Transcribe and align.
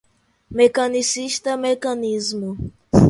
Mecanicista, 0.55 1.51
mecanicismo 1.65 2.51